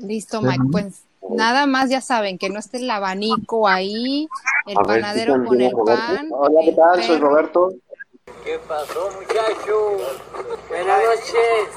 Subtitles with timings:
[0.00, 0.64] Listo, Mike.
[0.70, 4.26] Pues nada más ya saben que no esté el abanico ahí,
[4.66, 6.28] el panadero con el pan.
[6.32, 7.02] Hola, ¿qué tal?
[7.02, 7.74] Soy Roberto.
[8.44, 10.00] ¿Qué pasó, muchachos?
[10.68, 11.68] Buenas noches.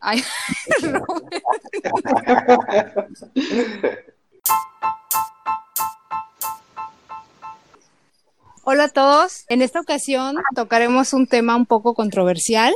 [0.00, 0.24] Ay,
[8.64, 9.44] Hola a todos.
[9.48, 12.72] En esta ocasión tocaremos un tema un poco controversial.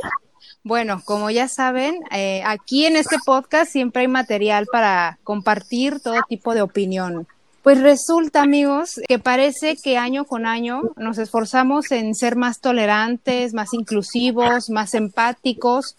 [0.63, 6.15] Bueno, como ya saben, eh, aquí en este podcast siempre hay material para compartir todo
[6.29, 7.27] tipo de opinión.
[7.63, 13.53] Pues resulta, amigos, que parece que año con año nos esforzamos en ser más tolerantes,
[13.53, 15.97] más inclusivos, más empáticos,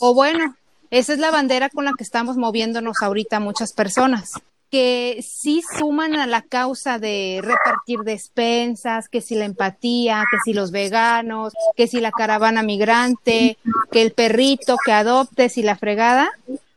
[0.00, 0.56] o bueno,
[0.90, 4.32] esa es la bandera con la que estamos moviéndonos ahorita muchas personas
[4.76, 10.52] que sí suman a la causa de repartir despensas, que si la empatía, que si
[10.52, 13.56] los veganos, que si la caravana migrante,
[13.90, 16.28] que el perrito que adoptes y la fregada.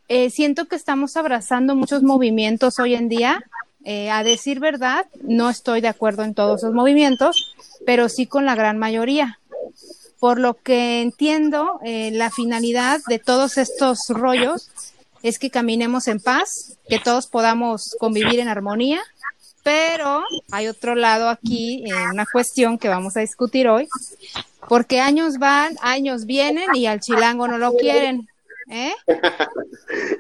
[0.07, 3.43] Eh, siento que estamos abrazando muchos movimientos hoy en día.
[3.83, 7.53] Eh, a decir verdad, no estoy de acuerdo en todos esos movimientos,
[7.85, 9.39] pero sí con la gran mayoría.
[10.21, 14.69] Por lo que entiendo, eh, la finalidad de todos estos rollos
[15.23, 19.01] es que caminemos en paz, que todos podamos convivir en armonía,
[19.63, 23.87] pero hay otro lado aquí, eh, una cuestión que vamos a discutir hoy,
[24.67, 28.27] porque años van, años vienen y al chilango no lo quieren.
[28.69, 28.93] ¿eh?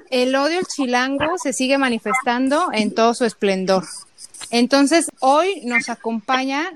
[0.09, 3.85] El odio al chilango se sigue manifestando en todo su esplendor.
[4.51, 6.73] Entonces, hoy nos acompaña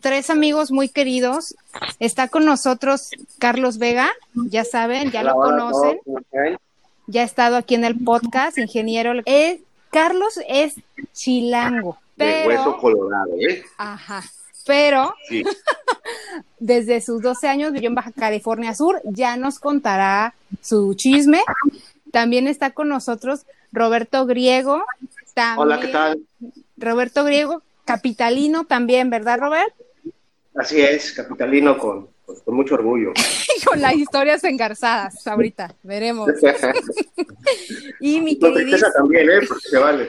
[0.00, 1.56] tres amigos muy queridos.
[1.98, 6.00] Está con nosotros Carlos Vega, ya saben, ya lo conocen
[7.08, 9.12] ya ha estado aquí en el podcast, ingeniero.
[9.24, 10.74] Es, Carlos es
[11.12, 11.98] chilango.
[12.16, 13.64] Pero, de hueso colorado, ¿eh?
[13.78, 14.22] Ajá.
[14.66, 15.14] Pero
[16.58, 21.40] desde sus 12 años vivió en Baja California Sur, ya nos contará su chisme.
[22.12, 24.84] También está con nosotros Roberto Griego.
[25.56, 26.20] Hola, ¿qué tal?
[26.76, 29.72] Roberto Griego, capitalino también, ¿verdad, Robert?
[30.54, 32.08] Así es, capitalino con,
[32.44, 33.12] con, mucho orgullo.
[33.66, 36.30] con las historias engarzadas, ahorita, veremos.
[38.00, 38.90] y mi queridísimo...
[38.92, 39.40] también, ¿eh?
[39.46, 40.08] Porque se vale.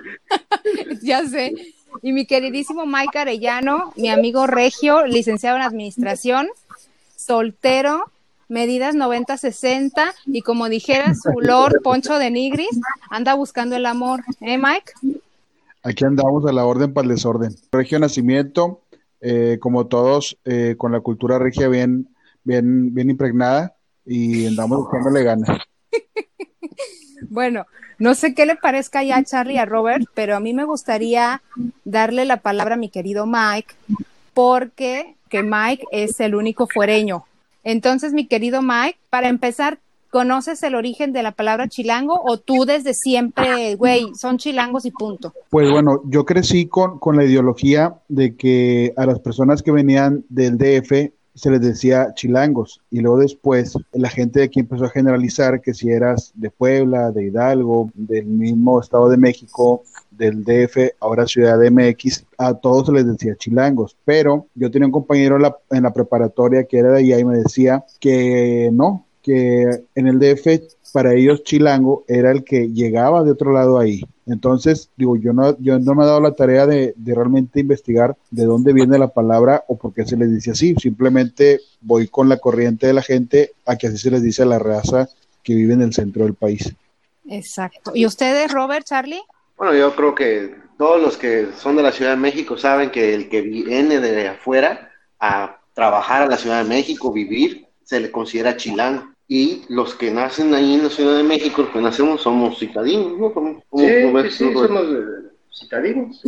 [1.02, 1.54] ya sé.
[2.02, 6.48] Y mi queridísimo Mike Arellano, mi amigo Regio, licenciado en Administración,
[7.16, 8.12] soltero,
[8.48, 12.80] medidas 90-60, y como dijera su Lord Poncho de Nigris,
[13.10, 15.20] anda buscando el amor, ¿eh, Mike?
[15.82, 17.56] Aquí andamos a la orden para el desorden.
[17.72, 18.82] Regio Nacimiento,
[19.22, 22.08] eh, como todos, eh, con la cultura regia bien,
[22.44, 23.76] bien, bien impregnada
[24.06, 25.60] y andamos buscándole ganas.
[27.30, 27.66] bueno,
[27.98, 31.42] no sé qué le parezca ya a Charlie a Robert, pero a mí me gustaría
[31.84, 33.76] darle la palabra a mi querido Mike,
[34.34, 37.26] porque que Mike es el único fuereño.
[37.64, 39.80] Entonces, mi querido Mike, para empezar,
[40.10, 44.92] ¿Conoces el origen de la palabra chilango o tú desde siempre, güey, son chilangos y
[44.92, 45.34] punto?
[45.50, 50.26] Pues bueno, yo crecí con, con la ideología de que a las personas que venían
[50.30, 54.90] del DF se les decía chilangos y luego después la gente de aquí empezó a
[54.90, 60.96] generalizar que si eras de Puebla, de Hidalgo, del mismo Estado de México, del DF,
[61.00, 65.38] ahora Ciudad de MX, a todos se les decía chilangos, pero yo tenía un compañero
[65.38, 69.84] en la, en la preparatoria que era de allá y me decía que no, que
[69.96, 70.48] en el DF
[70.92, 74.02] para ellos chilango era el que llegaba de otro lado ahí.
[74.26, 78.46] Entonces, digo, yo no, yo no me he dado la tarea de, realmente investigar de
[78.46, 80.76] dónde viene la palabra o por qué se les dice así.
[80.76, 84.48] Simplemente voy con la corriente de la gente a que así se les dice a
[84.48, 85.10] la raza
[85.44, 86.74] que vive en el centro del país.
[87.28, 87.92] Exacto.
[87.94, 89.22] ¿Y ustedes, Robert, Charlie?
[89.58, 93.14] Bueno, yo creo que todos los que son de la Ciudad de México saben que
[93.14, 98.12] el que viene de afuera a trabajar a la Ciudad de México, vivir, se le
[98.12, 102.24] considera chilango y los que nacen ahí en la Ciudad de México, los que nacemos
[102.24, 103.32] somos citadinos, ¿no?
[103.32, 104.88] Como, sí, sí, somos
[105.54, 106.20] citadinos.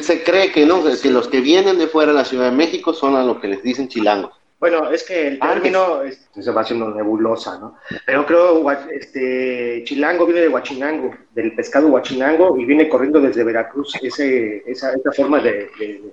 [0.00, 2.94] se, cree que no, que los que vienen de fuera de la Ciudad de México
[2.94, 4.32] son a los que les dicen chilangos.
[4.58, 6.00] Bueno, es que el término
[6.38, 7.76] se va haciendo nebulosa, ¿no?
[8.06, 13.94] Pero creo este chilango viene de huachinango, del pescado huachinango y viene corriendo desde Veracruz
[14.02, 15.70] ese, esa, esa forma de,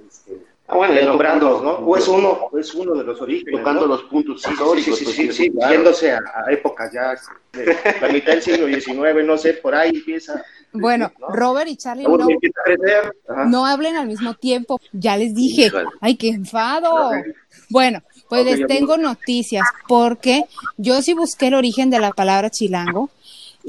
[0.07, 0.37] este,
[0.69, 1.71] Ah, bueno, nombrando, ¿no?
[1.77, 3.59] O es uno, es uno de los orígenes.
[3.59, 4.97] Tocando los puntos históricos.
[4.97, 7.15] Sí, sí, sí, sí, yéndose a, épocas ya,
[7.53, 10.43] de la mitad del siglo XIX, no sé, por ahí empieza.
[10.73, 14.81] Bueno, Robert y Charlie no, no, hablen al mismo tiempo.
[14.91, 15.71] Ya les dije,
[16.01, 17.11] ay, qué enfado.
[17.69, 20.43] Bueno, pues les tengo noticias porque
[20.75, 23.09] yo sí busqué el origen de la palabra chilango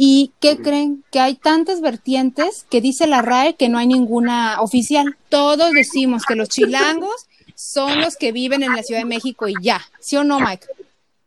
[0.01, 1.03] ¿Y qué creen?
[1.11, 5.17] Que hay tantas vertientes que dice la RAE que no hay ninguna oficial.
[5.29, 9.55] Todos decimos que los chilangos son los que viven en la Ciudad de México y
[9.61, 9.81] ya.
[9.99, 10.67] ¿Sí o no, Mike?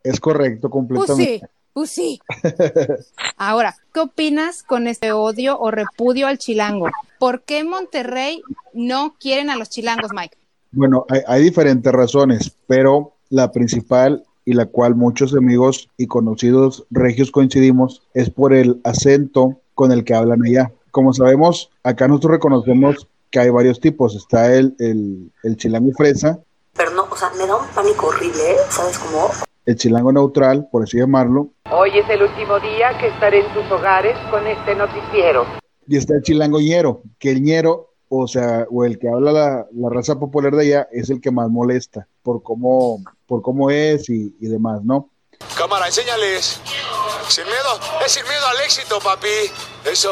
[0.06, 1.42] Es correcto, completamente.
[1.74, 2.20] Pues sí.
[2.24, 3.22] Pues sí.
[3.36, 6.88] Ahora, ¿qué opinas con este odio o repudio al chilango?
[7.20, 8.42] ¿Por qué Monterrey
[8.74, 10.38] no quieren a los chilangos, Mike?
[10.72, 16.86] Bueno, hay, hay diferentes razones, pero la principal y la cual muchos amigos y conocidos
[16.90, 20.72] regios coincidimos es por el acento con el que hablan allá.
[20.92, 24.16] Como sabemos, acá nosotros reconocemos que hay varios tipos.
[24.16, 26.40] Está el, el, el chilango fresa.
[26.74, 29.30] Pero no, o sea, me da un pánico horrible, ¿sabes cómo?
[29.66, 31.50] El chilango neutral, por así llamarlo.
[31.72, 35.46] Hoy es el último día que estaré en tus hogares con este noticiero.
[35.88, 39.68] Y está el chilango ñero, que el ñero, o sea, o el que habla la,
[39.72, 43.00] la raza popular de allá, es el que más molesta por cómo,
[43.32, 45.08] por cómo es y, y demás, ¿no?
[45.58, 46.60] Cámara, enséñales.
[47.30, 49.90] Sin miedo, es sin miedo al éxito, papi.
[49.90, 50.10] Eso.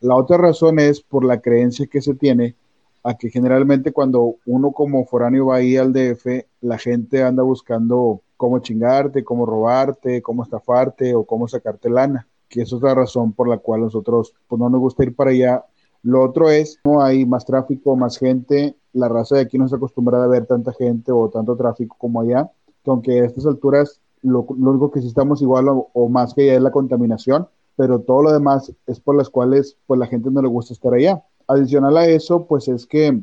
[0.00, 2.56] La otra razón es por la creencia que se tiene
[3.02, 8.20] a que generalmente cuando uno como foráneo va ahí al DF, la gente anda buscando
[8.36, 13.48] cómo chingarte, cómo robarte, cómo estafarte o cómo sacarte lana, que es la razón por
[13.48, 15.64] la cual nosotros pues no nos gusta ir para allá.
[16.02, 19.78] Lo otro es, no hay más tráfico, más gente, la raza de aquí no está
[19.78, 22.50] acostumbrada a ver tanta gente o tanto tráfico como allá,
[22.84, 26.34] que aunque a estas alturas lo, lo único que sí estamos igual o, o más
[26.34, 30.06] que allá es la contaminación, pero todo lo demás es por las cuales pues la
[30.06, 31.22] gente no le gusta estar allá.
[31.46, 33.20] Adicional a eso, pues es que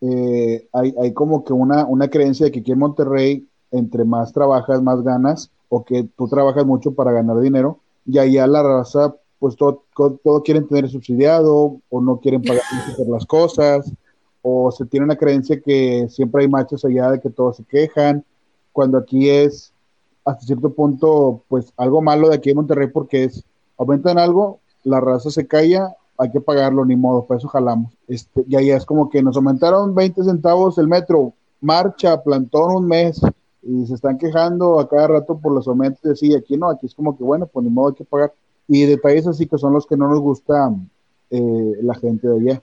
[0.00, 4.32] eh, hay, hay, como que una, una creencia de que aquí en Monterrey, entre más
[4.32, 9.14] trabajas, más ganas, o que tú trabajas mucho para ganar dinero, y allá la raza,
[9.38, 12.62] pues todo, todo quieren tener subsidiado, o no quieren pagar
[12.98, 13.92] por las cosas,
[14.42, 18.24] o se tiene una creencia que siempre hay machos allá de que todos se quejan,
[18.72, 19.72] cuando aquí es
[20.24, 23.44] hasta cierto punto, pues algo malo de aquí en Monterrey porque es,
[23.76, 27.92] aumentan algo, la raza se calla, hay que pagarlo, ni modo, por eso jalamos.
[28.06, 32.86] Este, y ahí es como que nos aumentaron 20 centavos el metro, marcha, plantón un
[32.86, 33.20] mes,
[33.62, 36.86] y se están quejando a cada rato por los aumentos, y así, aquí no, aquí
[36.86, 38.32] es como que bueno, pues ni modo hay que pagar.
[38.68, 40.72] Y detalles así que son los que no nos gusta
[41.30, 42.62] eh, la gente de allá.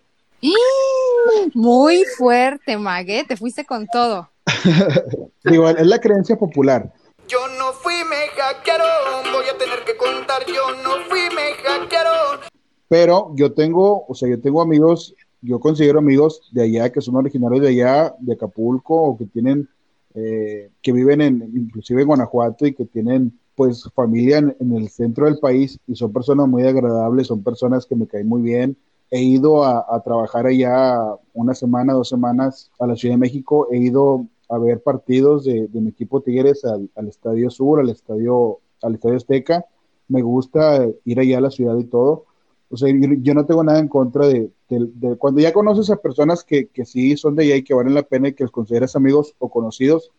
[1.53, 4.29] Muy fuerte, Mague, te fuiste con todo.
[5.45, 6.91] Igual, es la creencia popular.
[7.27, 9.31] Yo no fui, me hackearon.
[9.31, 12.39] Voy a tener que contar, yo no fui, me hackearon.
[12.87, 17.15] Pero yo tengo, o sea, yo tengo amigos, yo considero amigos de allá que son
[17.15, 19.69] originarios de allá, de Acapulco, o que tienen,
[20.15, 24.89] eh, que viven en, inclusive en Guanajuato y que tienen pues familia en, en, el
[24.89, 28.75] centro del país y son personas muy agradables, son personas que me caen muy bien.
[29.11, 30.97] He ido a, a trabajar allá
[31.33, 35.67] una semana, dos semanas a la Ciudad de México, he ido a ver partidos de,
[35.67, 39.65] de mi equipo Tigres al, al, Estadio Sur, al Estadio, al Estadio Azteca.
[40.07, 42.25] Me gusta ir allá a la ciudad y todo.
[42.71, 45.97] O sea, yo, no tengo nada en contra de, de, de, cuando ya conoces a
[45.97, 48.51] personas que, que sí son de allá y que valen la pena y que los
[48.51, 50.11] consideras amigos o conocidos,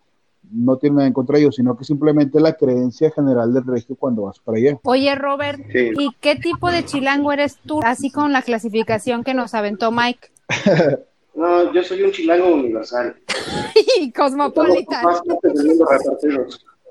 [0.51, 3.95] no tiene nada en contra de ellos, sino que simplemente la creencia general del regio
[3.97, 4.79] cuando vas para allá.
[4.85, 5.91] Oye, Robert, sí.
[5.99, 7.81] ¿y qué tipo de chilango eres tú?
[7.85, 10.29] Así con la clasificación que nos aventó Mike.
[11.35, 13.17] No, yo soy un chilango universal.
[13.99, 15.03] y cosmopolita.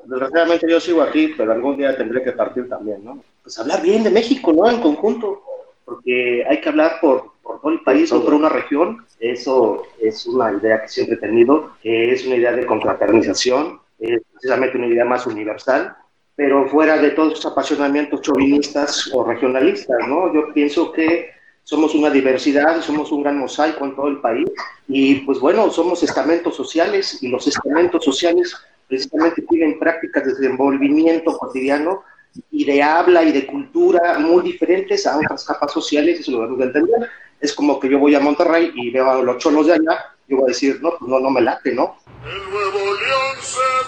[0.06, 3.24] Desgraciadamente yo sigo aquí, pero algún día tendré que partir también, ¿no?
[3.44, 4.70] Pues hablar bien de México, ¿no?
[4.70, 5.44] En conjunto,
[5.86, 9.06] porque hay que hablar por, por todo el país o por una región.
[9.20, 14.22] Eso es una idea que siempre he tenido, que es una idea de confraternización, es
[14.32, 15.96] precisamente una idea más universal,
[16.36, 20.34] pero fuera de todos esos apasionamientos chauvinistas o regionalistas, ¿no?
[20.34, 21.32] Yo pienso que
[21.70, 24.50] somos una diversidad, somos un gran mosaico en todo el país
[24.88, 28.56] y pues bueno, somos estamentos sociales y los estamentos sociales
[28.88, 32.02] precisamente tienen prácticas de desenvolvimiento cotidiano
[32.50, 36.58] y de habla y de cultura muy diferentes a otras capas sociales, eso lo debemos
[36.58, 37.10] de entender.
[37.40, 40.34] Es como que yo voy a Monterrey y veo a los cholos de allá, y
[40.34, 41.98] voy a decir, no, pues no, no me late, ¿no?
[42.26, 43.79] En Nuevo León se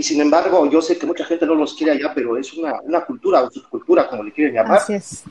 [0.00, 2.80] Y sin embargo, yo sé que mucha gente no los quiere allá, pero es una,
[2.80, 4.80] una cultura o subcultura, como le quieren llamar.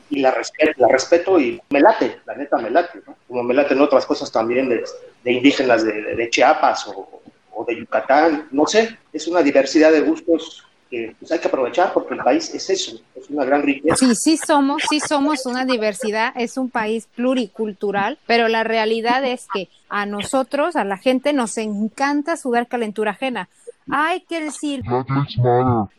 [0.08, 3.16] Y la respeto, la respeto y me late, la neta me late, ¿no?
[3.26, 4.84] Como me laten otras cosas también de,
[5.24, 7.20] de indígenas de, de, Chiapas o,
[7.52, 11.92] o, de Yucatán, no sé, es una diversidad de gustos que pues, hay que aprovechar
[11.92, 13.96] porque el país es eso, es una gran riqueza.
[13.96, 19.48] Sí, sí somos, sí somos una diversidad, es un país pluricultural, pero la realidad es
[19.52, 23.48] que a nosotros, a la gente, nos encanta sudar calentura ajena.
[23.92, 24.82] Hay que decir,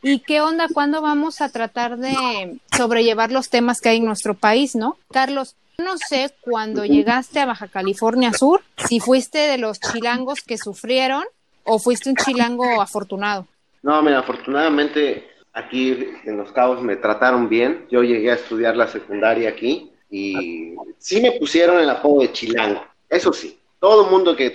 [0.01, 0.67] ¿y qué onda?
[0.73, 4.97] ¿Cuándo vamos a tratar de sobrellevar los temas que hay en nuestro país, no?
[5.11, 10.57] Carlos, no sé cuando llegaste a Baja California Sur, si fuiste de los chilangos que
[10.57, 11.23] sufrieron
[11.63, 13.47] o fuiste un chilango afortunado.
[13.81, 17.87] No, mira, afortunadamente aquí en Los Cabos me trataron bien.
[17.89, 22.83] Yo llegué a estudiar la secundaria aquí y sí me pusieron el apodo de chilango.
[23.09, 24.53] Eso sí, todo el mundo que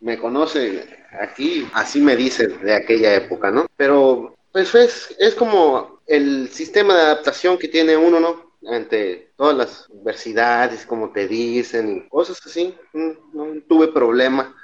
[0.00, 0.86] me conoce
[1.20, 3.66] aquí, así me dice de aquella época, ¿no?
[3.76, 8.56] Pero pues es, es como el sistema de adaptación que tiene uno, ¿no?
[8.68, 14.54] Ante todas las universidades, como te dicen, cosas así, mm, no, tuve problema.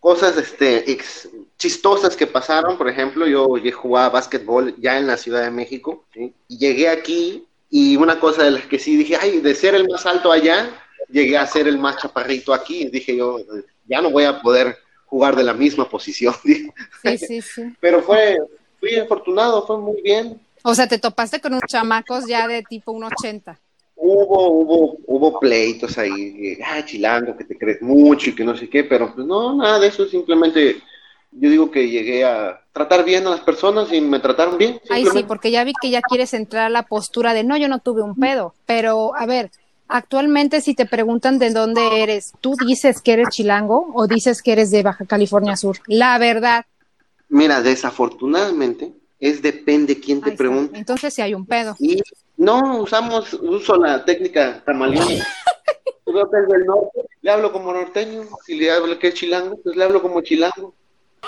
[0.00, 0.84] Cosas este,
[1.58, 6.58] chistosas que pasaron, por ejemplo, yo jugaba básquetbol ya en la Ciudad de México, y
[6.58, 10.04] llegué aquí y una cosa de las que sí dije, ay, de ser el más
[10.06, 10.68] alto allá,
[11.08, 13.38] llegué a ser el más chaparrito aquí, dije yo,
[13.86, 14.76] ya no voy a poder
[15.12, 16.34] jugar de la misma posición.
[17.02, 17.62] Sí, sí, sí.
[17.80, 18.38] Pero fue,
[18.80, 20.40] fui afortunado, fue muy bien.
[20.62, 23.58] O sea, te topaste con unos chamacos ya de tipo 1,80.
[23.96, 28.70] Hubo, hubo, hubo pleitos ahí, ah, chilango, que te crees mucho y que no sé
[28.70, 30.80] qué, pero pues no, nada de eso, simplemente
[31.32, 34.80] yo digo que llegué a tratar bien a las personas y me trataron bien.
[34.90, 37.68] Ay, sí, porque ya vi que ya quieres entrar a la postura de no, yo
[37.68, 39.50] no tuve un pedo, pero a ver,
[39.92, 44.52] actualmente si te preguntan de dónde eres, ¿tú dices que eres chilango o dices que
[44.52, 45.78] eres de Baja California Sur?
[45.86, 46.64] La verdad.
[47.28, 50.78] Mira, desafortunadamente es depende quién te pregunte.
[50.78, 51.76] Entonces si hay un pedo.
[51.78, 52.02] Y
[52.36, 55.08] no usamos, uso la técnica tamaleana.
[56.06, 59.84] Yo del norte, le hablo como norteño, si le hablo que es chilango, pues le
[59.84, 60.74] hablo como chilango.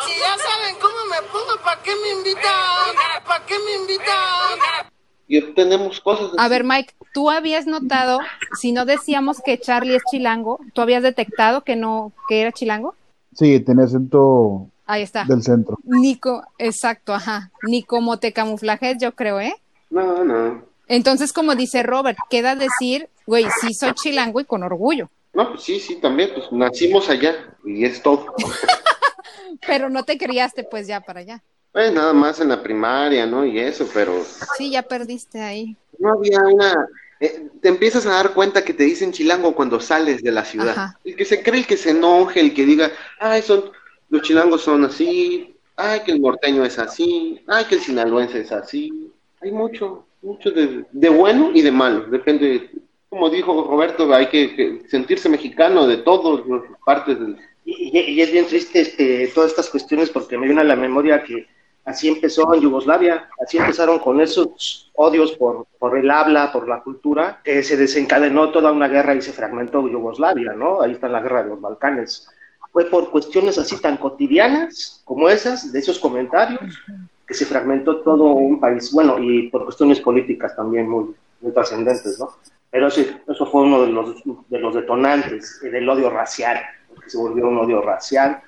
[0.04, 3.22] Si ya saben cómo me pongo, ¿para qué me invitan?
[3.24, 4.93] ¿Para qué me invitan?
[5.26, 6.30] Y tenemos cosas.
[6.36, 8.18] A ver, Mike, tú habías notado,
[8.60, 12.94] si no decíamos que Charlie es chilango, ¿tú habías detectado que no, que era chilango?
[13.34, 15.24] Sí, tenía acento Ahí está.
[15.24, 15.78] del centro.
[15.84, 17.50] Nico, exacto, ajá.
[17.62, 19.54] Ni como te camuflajes, yo creo, ¿eh?
[19.90, 20.62] No, no.
[20.86, 25.08] Entonces, como dice Robert, queda decir, güey, sí soy chilango y con orgullo.
[25.32, 28.34] No, pues sí, sí, también, pues nacimos allá y es todo.
[29.66, 31.42] pero no te criaste pues ya para allá.
[31.74, 33.44] Pues nada más en la primaria, ¿no?
[33.44, 34.24] Y eso, pero...
[34.56, 35.76] Sí, ya perdiste ahí.
[35.98, 36.88] No había una...
[37.18, 40.92] Eh, te empiezas a dar cuenta que te dicen chilango cuando sales de la ciudad.
[41.02, 43.72] El que se cree, el que se enoje, el que diga, ay, son,
[44.08, 48.52] los chilangos son así, ay, que el norteño es así, ay, que el sinaloense es
[48.52, 49.10] así.
[49.42, 52.70] Hay mucho, mucho de, de bueno y de malo, depende,
[53.08, 58.30] como dijo Roberto, hay que, que sentirse mexicano de todas las partes del, y, es
[58.30, 61.46] bien triste este, todas estas cuestiones porque me viene a la memoria que
[61.84, 65.66] así empezó en Yugoslavia, así empezaron con esos odios por,
[65.98, 70.52] el habla, por la cultura, que se desencadenó toda una guerra y se fragmentó Yugoslavia,
[70.52, 70.80] ¿no?
[70.80, 72.28] Ahí está la guerra de los Balcanes.
[72.72, 76.78] Fue por cuestiones así tan cotidianas como esas, de esos comentarios,
[77.26, 81.14] que se fragmentó todo un país, bueno, y por cuestiones políticas también muy,
[81.52, 82.30] trascendentes, ¿no?
[82.70, 86.60] Pero sí, eso fue uno de los, de los detonantes del odio racial
[87.02, 88.40] que se volvió un odio racial,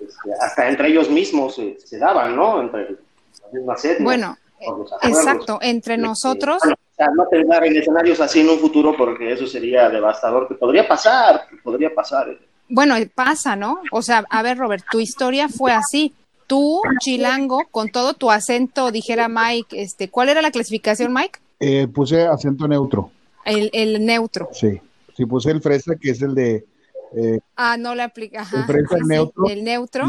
[0.00, 2.60] este, hasta entre ellos mismos se, daban, ¿no?
[2.60, 4.04] Entre las mismas etnias.
[4.04, 4.36] Bueno,
[5.02, 6.58] exacto, entre nosotros.
[6.62, 10.54] o sea, no tener en escenarios así en un futuro porque eso sería devastador, que
[10.54, 12.28] podría pasar, que podría pasar.
[12.28, 12.38] ¿eh?
[12.68, 13.80] Bueno, pasa, ¿no?
[13.92, 16.14] O sea, a ver, Robert, tu historia fue así.
[16.46, 21.40] Tú, chilango, con todo tu acento, dijera Mike, este, ¿cuál era la clasificación, Mike?
[21.58, 23.10] Eh, puse acento neutro.
[23.46, 24.50] El, el neutro.
[24.52, 24.78] Sí,
[25.16, 26.66] sí puse el fresa, que es el de
[27.16, 28.46] eh, ah, no le aplica.
[28.96, 30.04] el, neutro el neutro.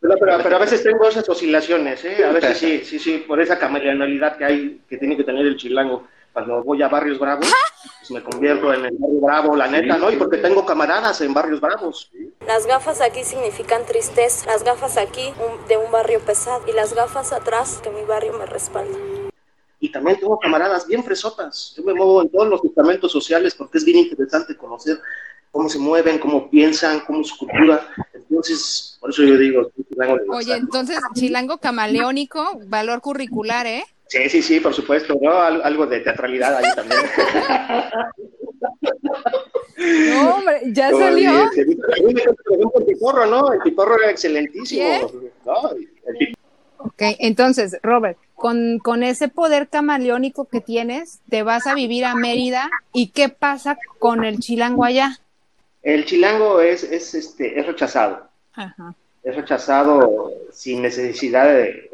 [0.00, 2.24] pero, a veces tengo esas oscilaciones, ¿eh?
[2.24, 5.56] A veces sí, sí, sí, por esa camaleonalidad que hay, que tiene que tener el
[5.56, 6.06] chilango.
[6.32, 7.52] Cuando voy a Barrios Bravos,
[7.98, 10.12] pues me convierto en el barrio bravo, la neta, ¿no?
[10.12, 12.08] Y porque tengo camaradas en Barrios Bravos.
[12.46, 15.32] Las gafas aquí significan tristeza, las gafas aquí
[15.68, 18.96] de un barrio pesado y las gafas atrás que mi barrio me respalda
[19.80, 21.74] y también tengo camaradas bien fresotas.
[21.76, 25.00] Yo me muevo en todos los estamentos sociales porque es bien interesante conocer
[25.50, 27.88] cómo se mueven, cómo piensan, cómo su cultura.
[28.14, 29.70] Entonces, por eso yo digo,
[30.30, 33.84] Oye, entonces, chilango camaleónico, valor curricular, ¿eh?
[34.06, 35.32] Sí, sí, sí, por supuesto, ¿no?
[35.32, 37.00] Algo de teatralidad ahí también.
[39.80, 41.50] No, hombre, ya salió.
[41.56, 43.52] El piporro, ¿no?
[43.52, 44.84] El piporro era excelentísimo.
[46.78, 52.14] Ok, entonces, Robert, con, con, ese poder camaleónico que tienes, te vas a vivir a
[52.14, 55.18] Mérida y qué pasa con el chilango allá?
[55.82, 58.28] El chilango es, es, este, es rechazado.
[59.22, 61.90] Es rechazado sin necesidad de,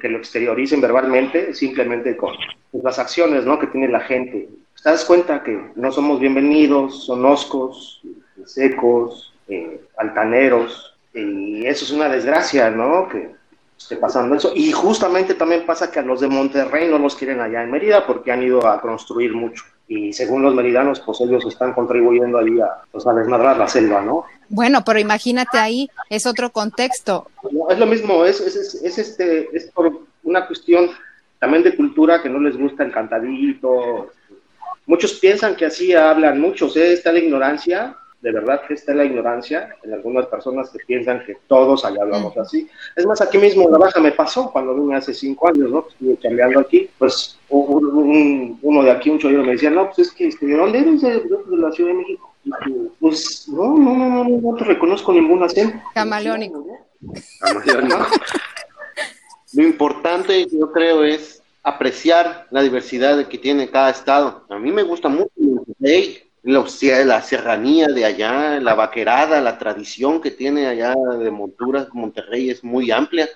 [0.00, 2.34] que lo exterioricen verbalmente, simplemente con
[2.70, 3.58] pues, las acciones ¿no?
[3.58, 4.48] que tiene la gente.
[4.82, 8.02] ¿Te das cuenta que no somos bienvenidos, son oscos,
[8.44, 10.94] secos, eh, altaneros?
[11.12, 13.08] Y eso es una desgracia, ¿no?
[13.08, 13.34] Que
[13.76, 14.52] esté pasando eso.
[14.54, 18.06] Y justamente también pasa que a los de Monterrey no los quieren allá en Mérida
[18.06, 22.60] porque han ido a construir mucho y según los meridanos, pues ellos están contribuyendo ahí
[22.60, 24.24] a, pues, a desmadrar la selva, ¿no?
[24.48, 27.28] Bueno, pero imagínate ahí, es otro contexto.
[27.70, 30.90] es lo mismo, es, es, es, este, es por una cuestión
[31.38, 34.10] también de cultura que no les gusta el cantadito.
[34.86, 36.92] Muchos piensan que así hablan muchos, ¿eh?
[36.92, 41.36] está la ignorancia de verdad que está la ignorancia en algunas personas que piensan que
[41.46, 42.68] todos allá hablamos así.
[42.96, 45.86] Es más, aquí mismo en la baja me pasó cuando vine hace cinco años, ¿no?
[45.88, 50.26] Estuve cambiando aquí, pues uno de aquí, un chollo, me decía, no, pues es que,
[50.26, 51.02] este, ¿de dónde eres?
[51.02, 52.34] De, la Ciudad de México.
[52.98, 55.78] pues no, no, no, no, no te reconozco ningún acento.
[55.94, 56.66] Camaleónico.
[57.38, 58.06] Camaleónico.
[59.54, 64.44] Lo importante, yo creo, es apreciar la diversidad que tiene cada estado.
[64.48, 70.30] A mí me gusta mucho Monterrey, la serranía de allá, la vaquerada, la tradición que
[70.30, 73.28] tiene allá de monturas, Monterrey es muy amplia,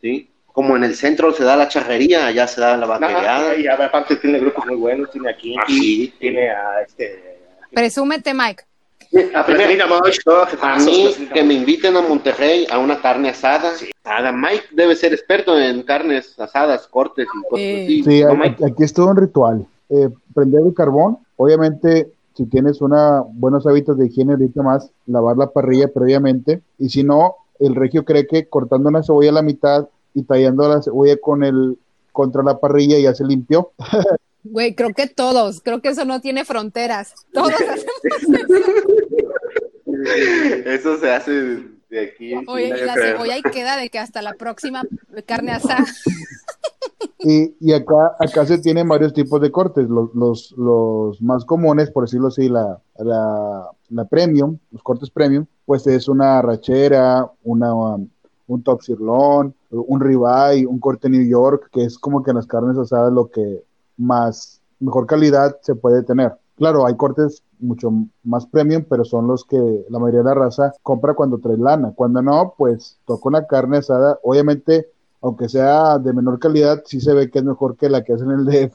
[0.00, 0.30] ¿sí?
[0.52, 3.56] Como en el centro se da la charrería, allá se da la vaquerada.
[3.56, 5.64] y aparte tiene grupos muy buenos, tiene aquí, ah,
[6.18, 7.40] tiene a este...
[7.72, 8.62] Presúmete, Mike.
[9.34, 13.72] A mí, que me inviten a Monterrey a una carne asada.
[14.32, 18.02] Mike debe ser experto en carnes asadas, cortes y cosas así.
[18.02, 19.66] Sí, aquí, es todo un ritual.
[19.88, 25.38] Eh, prender el carbón, obviamente, si tienes una, buenos hábitos de higiene, ahorita más, lavar
[25.38, 26.60] la parrilla previamente.
[26.78, 30.68] Y si no, el regio cree que cortando una cebolla a la mitad y tallando
[30.68, 31.78] la cebolla con el
[32.12, 33.72] contra la parrilla ya se limpió.
[34.48, 37.14] Güey, creo que todos, creo que eso no tiene fronteras.
[37.32, 37.84] Todos hacemos
[40.66, 40.98] eso.
[40.98, 41.32] se hace
[41.90, 42.32] de aquí.
[42.46, 44.84] Oye, la cebolla ahí queda de que hasta la próxima
[45.26, 45.84] carne asada.
[47.18, 49.88] Y, y, acá, acá se tienen varios tipos de cortes.
[49.88, 55.46] Los, los, los más comunes, por decirlo así, la, la, la, premium, los cortes premium,
[55.64, 61.84] pues es una rachera, una, un top sirloin, un ribeye, un corte New York, que
[61.84, 63.64] es como que en las carnes asadas lo que
[63.96, 66.32] más, mejor calidad se puede tener.
[66.56, 67.90] Claro, hay cortes mucho
[68.22, 71.92] más premium, pero son los que la mayoría de la raza compra cuando trae lana.
[71.94, 74.18] Cuando no, pues toca una carne asada.
[74.22, 74.90] Obviamente,
[75.26, 78.30] aunque sea de menor calidad, sí se ve que es mejor que la que hacen
[78.30, 78.74] en el DF,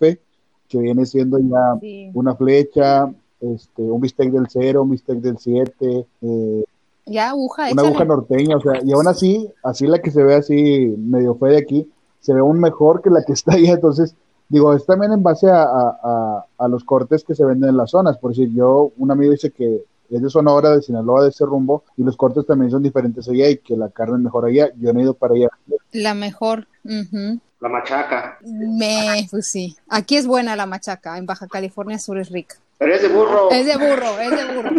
[0.67, 1.79] que viene siendo ya
[2.13, 6.63] una flecha, este, un bistec del cero, un bistec del 7, eh,
[7.05, 10.35] ya aguja, una aguja norteña, o sea, y aún así, así la que se ve
[10.35, 14.15] así medio fe de aquí, se ve aún mejor que la que está allá, entonces
[14.51, 18.17] Digo, es también en base a, los cortes que se venden en las zonas.
[18.17, 21.83] Por decir, yo, un amigo dice que es de Sonora, de Sinaloa, de ese rumbo,
[21.97, 24.69] y los cortes también son diferentes allá y que la carne es mejor allá.
[24.77, 25.49] Yo no he ido para allá.
[25.91, 26.67] La mejor.
[26.83, 28.39] La machaca.
[28.41, 29.75] Me, pues sí.
[29.89, 32.55] Aquí es buena la machaca, en Baja California Sur es rica.
[32.77, 33.51] Pero es de burro.
[33.51, 34.69] Es de burro, es de burro.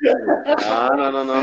[0.00, 1.34] No, no, no, no.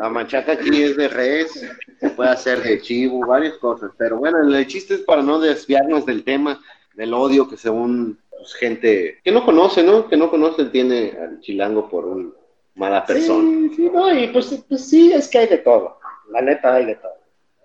[0.00, 1.66] La machaca aquí es de res,
[1.98, 3.92] se puede hacer de chivo, varias cosas.
[3.96, 6.60] Pero bueno, el chiste es para no desviarnos del tema
[6.94, 10.06] del odio que según pues, gente que no conoce, ¿no?
[10.06, 12.30] Que no conoce tiene al chilango por una
[12.74, 13.68] mala persona.
[13.68, 15.98] Sí, sí, no, y pues, pues, sí, es que hay de todo.
[16.30, 17.12] La neta hay de todo.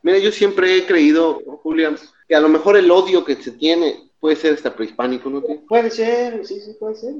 [0.03, 4.09] Mira, yo siempre he creído, Julián, que a lo mejor el odio que se tiene
[4.19, 5.41] puede ser hasta prehispánico, ¿no?
[5.67, 7.15] Puede ser, sí, sí, puede ser.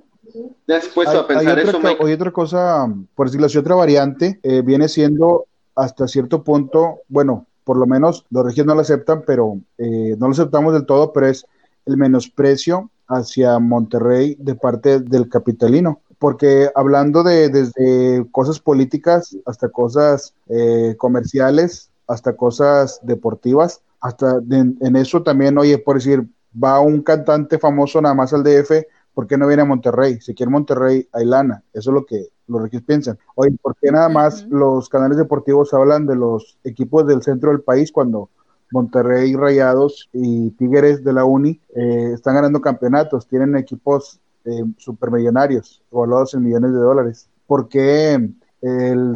[0.66, 2.04] ¿Te has puesto a pensar hay eso, Mike?
[2.06, 7.48] Hay otra cosa, por decirlo así, otra variante, eh, viene siendo hasta cierto punto, bueno,
[7.64, 11.14] por lo menos los regios no lo aceptan, pero eh, no lo aceptamos del todo,
[11.14, 11.46] pero es
[11.86, 16.02] el menosprecio hacia Monterrey de parte del capitalino.
[16.20, 24.96] Porque hablando de desde cosas políticas hasta cosas eh, comerciales, hasta cosas deportivas, hasta en
[24.96, 28.72] eso también, oye, por decir, va un cantante famoso nada más al DF,
[29.14, 30.20] ¿por qué no viene a Monterrey?
[30.22, 31.64] Si quiere Monterrey, hay lana.
[31.74, 33.18] Eso es lo que los regios piensan.
[33.36, 37.62] Oye, ¿por qué nada más los canales deportivos hablan de los equipos del centro del
[37.62, 38.30] país cuando
[38.72, 45.82] Monterrey Rayados y Tigres de la Uni eh, están ganando campeonatos, tienen equipos eh, supermillonarios,
[45.92, 47.30] evaluados en millones de dólares.
[47.48, 48.30] ¿Por qué
[48.62, 49.16] el,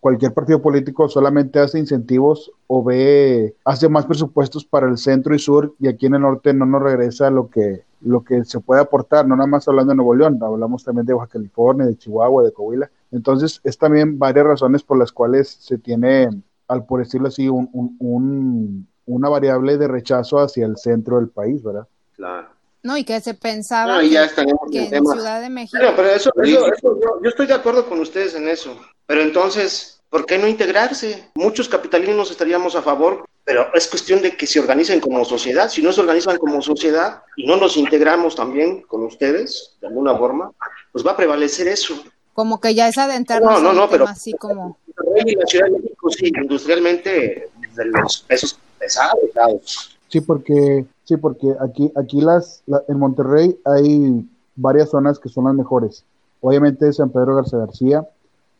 [0.00, 5.38] cualquier partido político solamente hace incentivos o ve, hace más presupuestos para el centro y
[5.38, 8.80] sur y aquí en el norte no nos regresa lo que, lo que se puede
[8.80, 12.42] aportar, no nada más hablando de Nuevo León, hablamos también de Baja California, de Chihuahua,
[12.42, 12.90] de Coahuila.
[13.12, 16.28] Entonces, es también varias razones por las cuales se tiene
[16.68, 21.62] al por decirlo así, un, un, una variable de rechazo hacia el centro del país,
[21.62, 21.86] ¿verdad?
[22.16, 22.48] Claro.
[22.84, 25.82] No, y que se pensaba que, en Ciudad de México.
[25.96, 28.78] pero eso, eso, yo, estoy de acuerdo con ustedes en eso.
[29.06, 31.30] Pero entonces, ¿por qué no integrarse?
[31.34, 35.70] Muchos capitalinos estaríamos a favor, pero es cuestión de que se organicen como sociedad.
[35.70, 40.14] Si no se organizan como sociedad y no nos integramos también con ustedes, de alguna
[40.18, 40.52] forma,
[40.92, 41.94] pues va a prevalecer eso.
[42.34, 44.76] Como que ya es adentrarnos no, no, no, pero, así como...
[44.94, 49.96] la Ciudad de México, sí, industrialmente, de los pesos pesados.
[50.08, 55.54] Sí, porque, sí, porque aquí, aquí las, en Monterrey hay varias zonas que son las
[55.54, 56.04] mejores.
[56.40, 58.06] Obviamente San Pedro Garza García,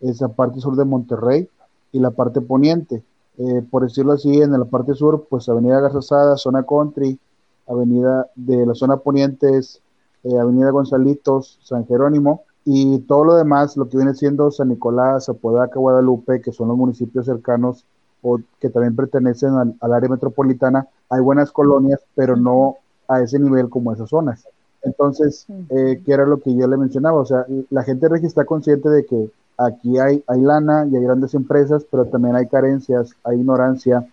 [0.01, 1.49] esa parte sur de Monterrey
[1.93, 3.03] y la parte poniente.
[3.37, 7.19] Eh, por decirlo así, en la parte sur, pues Avenida Garzazada, zona country,
[7.67, 9.81] Avenida de la zona poniente es
[10.23, 15.29] eh, Avenida Gonzalitos, San Jerónimo, y todo lo demás, lo que viene siendo San Nicolás,
[15.29, 17.85] Apodaca, Guadalupe, que son los municipios cercanos
[18.25, 23.39] o que también pertenecen al, al área metropolitana, hay buenas colonias, pero no a ese
[23.39, 24.49] nivel como esas zonas.
[24.83, 27.21] Entonces, eh, ¿qué era lo que yo le mencionaba?
[27.21, 31.03] O sea, la gente regia está consciente de que aquí hay, hay lana y hay
[31.05, 34.07] grandes empresas, pero también hay carencias, hay ignorancia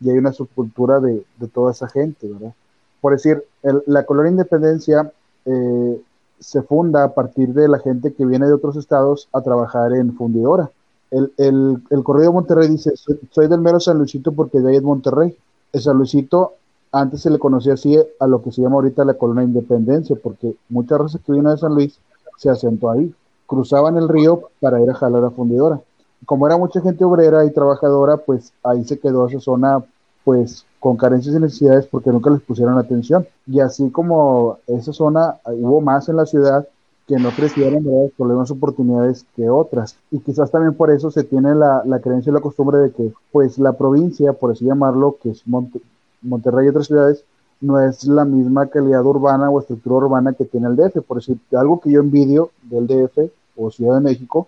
[0.00, 2.54] y hay una subcultura de, de toda esa gente, ¿verdad?
[3.00, 5.12] Por decir, el- la colonia Independencia
[5.44, 6.02] eh,
[6.40, 10.14] se funda a partir de la gente que viene de otros estados a trabajar en
[10.14, 10.70] fundidora.
[11.10, 12.92] El, el, el Correo de Monterrey dice,
[13.30, 15.36] soy, del mero San Luisito porque de ahí es Monterrey.
[15.72, 16.54] El San Luisito
[16.92, 20.54] antes se le conocía así a lo que se llama ahorita la colonia Independencia, porque
[20.68, 21.98] muchas razas que vino de San Luis
[22.38, 23.12] se asentó ahí.
[23.46, 25.80] Cruzaban el río para ir a jalar a fundidora.
[26.26, 29.84] Como era mucha gente obrera y trabajadora, pues ahí se quedó esa zona,
[30.24, 33.26] pues con carencias y necesidades porque nunca les pusieron atención.
[33.46, 36.66] Y así como esa zona, hubo más en la ciudad
[37.08, 38.10] que no crecieron, ¿verdad?
[38.16, 39.96] Por las mismas oportunidades que otras.
[40.12, 43.12] Y quizás también por eso se tiene la, la creencia y la costumbre de que,
[43.32, 45.80] pues, la provincia, por así llamarlo, que es Monte-
[46.22, 47.24] Monterrey y otras ciudades,
[47.60, 51.02] no es la misma calidad urbana o estructura urbana que tiene el DF.
[51.02, 54.46] Por decir, algo que yo envidio del DF o Ciudad de México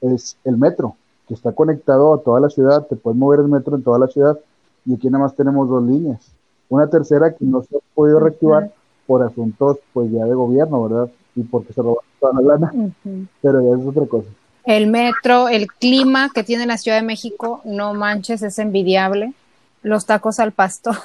[0.00, 0.96] es el metro,
[1.28, 4.08] que está conectado a toda la ciudad, te puedes mover el metro en toda la
[4.08, 4.38] ciudad
[4.86, 6.20] y aquí nada más tenemos dos líneas.
[6.68, 8.70] Una tercera que no se ha podido reactivar
[9.06, 11.10] por asuntos pues ya de gobierno, ¿verdad?
[11.36, 12.72] Y porque se robaron toda la lana,
[13.40, 14.28] pero ya es otra cosa.
[14.64, 19.32] El metro, el clima que tiene la Ciudad de México, no manches, es envidiable.
[19.82, 20.96] Los tacos al pastor.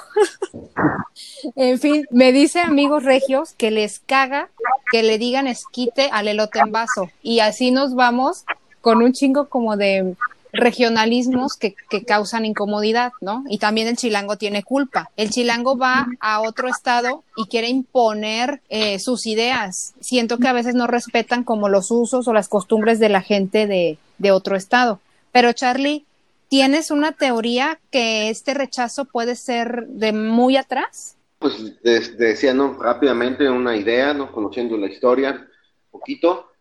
[1.54, 4.48] en fin, me dice amigos regios que les caga
[4.90, 7.08] que le digan esquite al elote en vaso.
[7.22, 8.44] Y así nos vamos
[8.80, 10.16] con un chingo como de
[10.52, 13.44] regionalismos que, que causan incomodidad, ¿no?
[13.48, 15.10] Y también el chilango tiene culpa.
[15.16, 19.94] El chilango va a otro estado y quiere imponer eh, sus ideas.
[20.00, 23.66] Siento que a veces no respetan como los usos o las costumbres de la gente
[23.66, 25.00] de, de otro estado.
[25.32, 26.04] Pero Charlie,
[26.48, 31.16] ¿tienes una teoría que este rechazo puede ser de muy atrás?
[31.38, 32.74] Pues decía, ¿no?
[32.74, 34.30] Rápidamente una idea, ¿no?
[34.30, 35.48] Conociendo la historia
[35.90, 36.51] un poquito.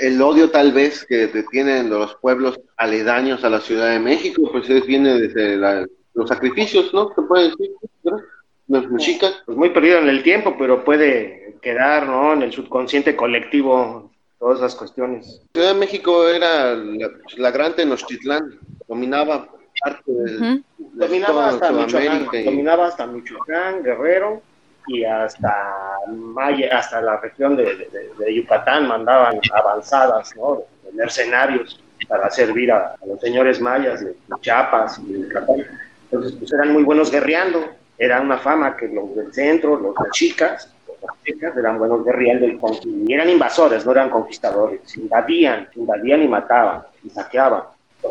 [0.00, 4.48] El odio tal vez que te tienen los pueblos aledaños a la Ciudad de México,
[4.52, 7.12] pues es, viene desde la- los sacrificios, ¿no?
[7.14, 7.70] Se puede decir,
[8.04, 8.20] ¿verdad?
[8.68, 9.42] Los mexicas.
[9.46, 12.34] Pues muy perdido en el tiempo, pero puede quedar, ¿no?
[12.34, 15.42] En el subconsciente colectivo todas esas cuestiones.
[15.52, 19.48] Ciudad de México era la, la gran Tenochtitlán, dominaba
[19.80, 20.62] parte del, Ujú.
[20.94, 24.42] de Dominaba hasta Michoacán, Sudamérica y- dominaba hasta Michoacán, Guerrero
[24.88, 25.74] y hasta
[26.08, 30.62] Maya, hasta la región de, de- de Yucatán mandaban avanzadas, ¿no?
[30.84, 35.56] De mercenarios para servir a, a los señores mayas de Chiapas y de Yucatán.
[36.04, 37.64] Entonces, pues eran muy buenos guerreando.
[37.98, 43.28] Era una fama que los del centro, los los mexicas eran buenos guerreando y, eran
[43.28, 44.96] invasores, no eran conquistadores.
[44.96, 47.62] Invadían, invadían y mataban y saqueaban.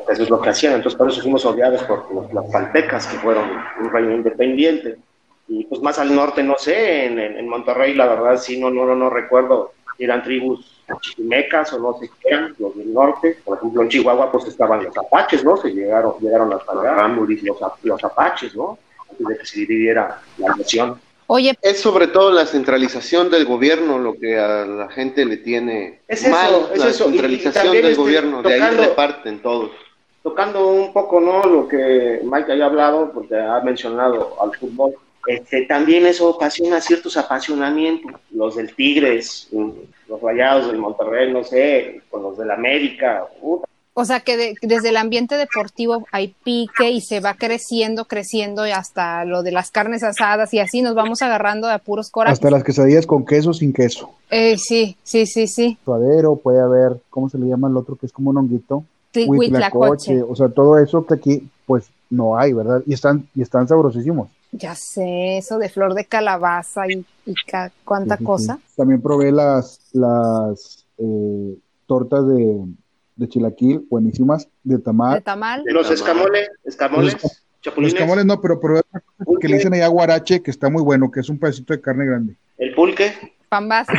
[0.10, 0.74] Eso es lo que hacían.
[0.74, 4.98] Entonces, por eso fuimos odiados por los, paltecas, que fueron un reino independiente.
[5.48, 8.70] Y pues más al norte, no sé, en, en, en Monterrey, la verdad, sí, no,
[8.70, 12.94] no, no, no recuerdo si eran tribus chichimecas o no sé qué eran, los del
[12.94, 13.38] norte.
[13.44, 15.58] Por ejemplo, en Chihuahua, pues estaban los apaches, ¿no?
[15.58, 17.28] Se llegaron, llegaron hasta acá, los,
[17.84, 18.78] los apaches, ¿no?
[19.10, 21.00] Antes de que se dividiera la nación.
[21.30, 26.00] Oye, Es sobre todo la centralización del gobierno lo que a la gente le tiene
[26.08, 27.06] Es eso, mal, es la eso.
[27.06, 29.72] Y- y centralización del este, gobierno, de ahí tocando- reparten todos.
[30.24, 34.94] tocando un poco no lo que Mike haya hablado, porque ha mencionado al fútbol,
[35.28, 38.12] este, también eso ocasiona ciertos apasionamientos.
[38.32, 39.70] Los del Tigres, mm,
[40.10, 43.26] los Rayados del Monterrey, no sé, con los del América,
[44.00, 48.68] o sea que de- desde el ambiente deportivo hay pique y se va creciendo, creciendo
[48.68, 52.34] y hasta lo de las carnes asadas y así nos vamos agarrando de puros corajes.
[52.38, 54.12] Hasta las quesadillas con queso sin queso.
[54.30, 55.80] Eh, sí, sí, sí, sí.
[55.84, 58.84] Suadero, puede haber, ¿cómo se le llama el otro que es como un honguito?
[59.16, 60.22] Huitlacoche.
[60.22, 62.84] o sea, todo eso que aquí pues no hay, ¿verdad?
[62.86, 64.30] Y están y están sabrosísimos.
[64.52, 68.56] Ya sé, eso de flor de calabaza y, y ca- cuánta Sí, sí, cosa.
[68.68, 68.74] sí.
[68.78, 71.56] También probé las las eh,
[71.86, 72.64] tortas de,
[73.18, 75.22] de chilaquil, buenísimas, de De tamal.
[75.24, 75.64] tamal.
[75.66, 79.74] los escamoles, escamoles, Los Los chapulines, camoles no, pero probé otra cosa que le dicen
[79.74, 82.36] allá guarache, que está muy bueno, que es un pedacito de carne grande.
[82.58, 83.14] el pulque,
[83.50, 83.88] Pambas.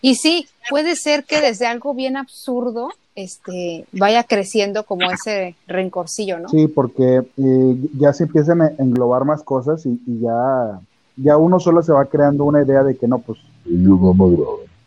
[0.00, 2.88] Y sí, puede ser que desde algo bien absurdo
[3.22, 6.48] este, vaya creciendo como ese rencorcillo, ¿no?
[6.48, 10.78] Sí, porque eh, ya se empiezan a englobar más cosas y, y ya,
[11.16, 14.24] ya uno solo se va creando una idea de que no, pues Ellos no me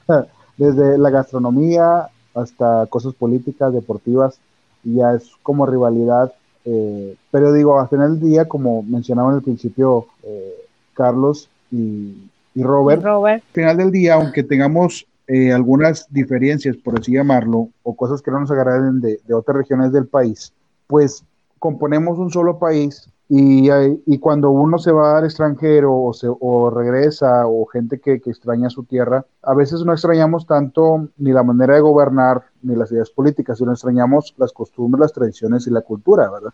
[0.07, 0.27] agradan.
[0.57, 4.39] desde la gastronomía hasta cosas políticas, deportivas,
[4.83, 6.31] y ya es como rivalidad.
[6.63, 10.53] eh, pero digo, al final del día, como mencionaban al principio eh,
[10.93, 12.15] Carlos y,
[12.55, 13.43] y Robert, Robert.
[13.47, 18.31] al final del día, aunque tengamos eh, algunas diferencias, por así llamarlo, o cosas que
[18.31, 20.51] no nos agraden de, de otras regiones del país,
[20.87, 21.23] pues
[21.57, 23.69] componemos un solo país y,
[24.07, 28.29] y, cuando uno se va al extranjero o, se, o regresa o gente que, que,
[28.29, 32.91] extraña su tierra, a veces no extrañamos tanto ni la manera de gobernar ni las
[32.91, 36.51] ideas políticas, sino extrañamos las costumbres, las tradiciones y la cultura, ¿verdad?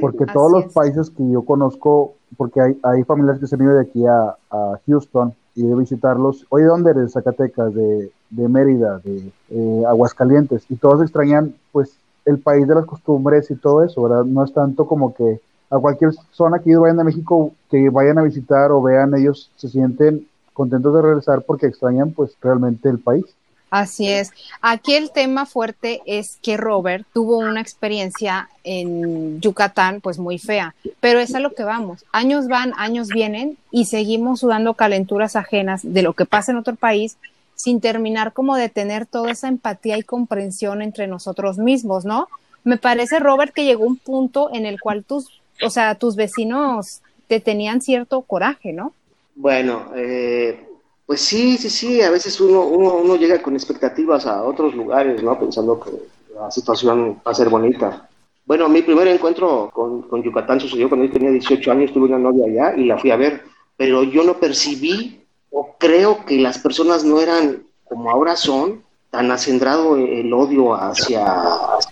[0.00, 3.74] Porque todos los países que yo conozco, porque hay, hay familiares que se han ido
[3.74, 7.12] de aquí a, a Houston y de visitarlos, oye, ¿dónde eres?
[7.12, 12.86] Zacatecas, de, de Mérida, de eh, Aguascalientes, y todos extrañan pues el país de las
[12.86, 14.24] costumbres y todo eso, ¿verdad?
[14.24, 15.40] No es tanto como que
[15.70, 19.68] a cualquier zona que vayan a México, que vayan a visitar o vean, ellos se
[19.68, 23.24] sienten contentos de regresar porque extrañan pues realmente el país.
[23.74, 24.30] Así es.
[24.62, 30.76] Aquí el tema fuerte es que Robert tuvo una experiencia en Yucatán pues muy fea,
[31.00, 32.04] pero es a lo que vamos.
[32.12, 36.76] Años van, años vienen y seguimos sudando calenturas ajenas de lo que pasa en otro
[36.76, 37.16] país
[37.56, 42.28] sin terminar como de tener toda esa empatía y comprensión entre nosotros mismos, ¿no?
[42.62, 47.00] Me parece, Robert, que llegó un punto en el cual tus, o sea, tus vecinos
[47.26, 48.92] te tenían cierto coraje, ¿no?
[49.34, 50.64] Bueno, eh,
[51.06, 55.22] pues sí, sí, sí, a veces uno, uno, uno llega con expectativas a otros lugares,
[55.22, 55.38] ¿no?
[55.38, 55.90] Pensando que
[56.34, 58.08] la situación va a ser bonita.
[58.46, 62.44] Bueno, mi primer encuentro con, Yucatán sucedió cuando yo tenía 18 años, tuve una novia
[62.46, 63.42] allá y la fui a ver,
[63.76, 69.30] pero yo no percibí o creo que las personas no eran como ahora son, tan
[69.30, 71.24] acendrado el odio hacia,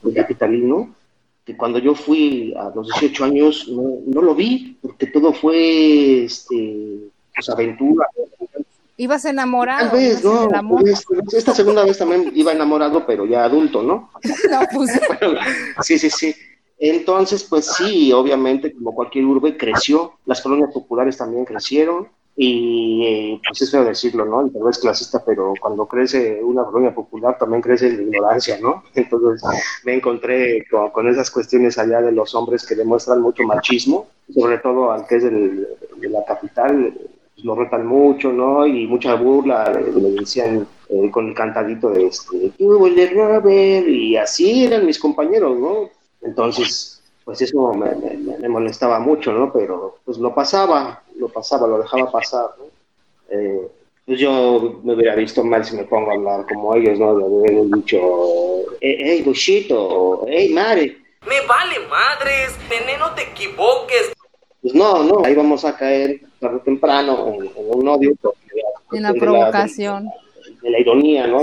[0.04, 0.94] el capitalino,
[1.44, 6.24] que cuando yo fui a los 18 años no, no lo vi, porque todo fue
[6.24, 8.06] este, pues, aventura.
[8.96, 9.90] Ibas enamorado.
[9.90, 10.48] Tal vez, no.
[10.78, 14.10] Pues, esta segunda vez también iba enamorado, pero ya adulto, ¿no?
[14.50, 15.00] no pues.
[15.82, 16.34] sí, sí, sí.
[16.78, 20.14] Entonces, pues sí, obviamente, como cualquier urbe, creció.
[20.26, 24.48] Las colonias populares también crecieron y eh, pues es feo decirlo, ¿no?
[24.50, 28.84] tal vez clasista, pero cuando crece una colonia popular también crece la ignorancia, ¿no?
[28.94, 29.42] Entonces
[29.84, 34.92] me encontré con, esas cuestiones allá de los hombres que demuestran mucho machismo, sobre todo
[34.92, 36.98] al que es del, de la capital,
[37.42, 38.66] lo retan mucho, ¿no?
[38.66, 44.64] Y mucha burla, le decían eh, con el cantadito de este, de Robert, y así
[44.64, 45.90] eran mis compañeros, ¿no?
[46.22, 49.52] Entonces, pues eso me, me, me molestaba mucho, ¿no?
[49.52, 52.64] Pero pues lo pasaba, lo pasaba, lo dejaba pasar, ¿no?
[53.30, 53.68] Eh,
[54.04, 57.16] pues yo me hubiera visto mal si me pongo a hablar como ellos, ¿no?
[57.16, 58.00] De haber dicho,
[58.80, 60.98] hey, buchito, hey, madre.
[61.26, 64.12] Me vale madres, nene, no te equivoques.
[64.60, 68.14] Pues no, no, ahí vamos a caer tarde o temprano en, en un odio.
[68.92, 70.04] En la provocación.
[70.04, 71.42] De la, de la ironía, ¿no?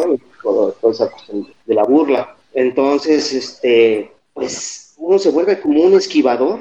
[1.65, 2.35] De la burla.
[2.53, 6.59] Entonces, este, pues uno se vuelve como un esquivador.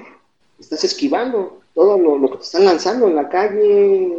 [0.58, 4.12] Estás esquivando todo lo, lo, que te están lanzando en la calle,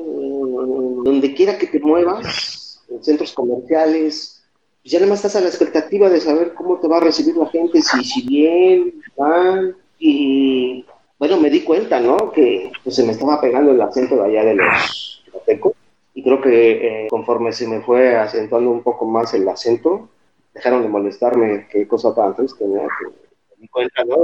[1.03, 4.41] donde quiera que te muevas, en centros comerciales,
[4.81, 7.35] pues ya nada más estás a la expectativa de saber cómo te va a recibir
[7.35, 10.85] la gente, si, si bien, mal, y
[11.19, 12.31] bueno, me di cuenta, ¿no?
[12.31, 15.73] Que pues, se me estaba pegando el acento de allá de los yucatecos,
[16.13, 20.09] y creo que eh, conforme se me fue acentuando un poco más el acento,
[20.53, 22.81] dejaron de molestarme, qué cosa tan triste, ¿no?
[22.81, 24.15] Que, cuenta, ¿no?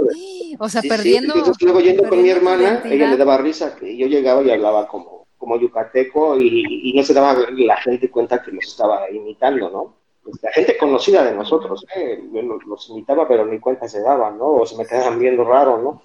[0.60, 1.34] O sea, sí, perdiendo.
[1.34, 1.39] Sí.
[1.39, 4.88] Entonces, luego yendo con mi hermana, ella le daba risa que yo llegaba y hablaba
[4.88, 9.69] como, como yucateco y, y, no se daba la gente cuenta que los estaba imitando,
[9.69, 10.04] ¿no?
[10.25, 12.19] Pues, la gente conocida de nosotros, ¿eh?
[12.33, 14.53] yo los, los imitaba, pero ni cuenta se daban, ¿no?
[14.55, 16.01] O se me quedaban viendo raro, ¿no?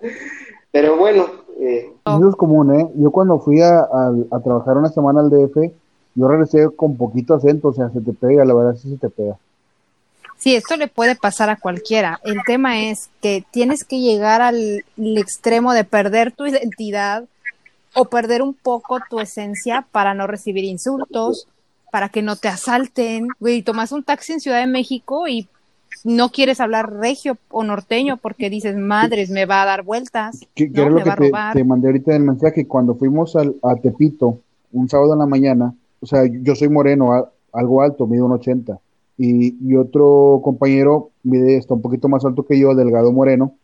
[0.72, 1.26] pero bueno.
[1.60, 1.92] Eh...
[2.04, 2.90] Eso es común, ¿eh?
[2.96, 5.72] Yo cuando fui a, a, a trabajar una semana al DF,
[6.16, 9.08] yo regresé con poquito acento, o sea, se te pega, la verdad sí se te
[9.08, 9.38] pega.
[10.36, 12.20] Sí, esto le puede pasar a cualquiera.
[12.24, 17.24] El tema es que tienes que llegar al, al, extremo de perder tu identidad
[17.94, 21.46] o perder un poco tu esencia para no recibir insultos,
[21.90, 23.28] para que no te asalten.
[23.40, 25.48] Güey, tomas un taxi en Ciudad de México y
[26.04, 30.40] no quieres hablar regio o norteño porque dices, madres, me va a dar vueltas.
[30.54, 30.84] ¿Qué, ¿no?
[30.84, 32.66] me lo que te, te, mandé ahorita el mensaje?
[32.66, 34.40] Cuando fuimos al, a Tepito
[34.72, 38.32] un sábado en la mañana, o sea, yo soy moreno, a, algo alto, mido un
[38.32, 38.78] 80
[39.16, 43.54] y, y, otro compañero mide, está un poquito más alto que yo, delgado moreno,